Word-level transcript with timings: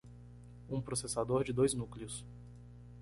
Um 0.67 0.81
processador 0.81 1.43
de 1.43 1.53
dois 1.53 1.75
núcleos. 1.75 2.25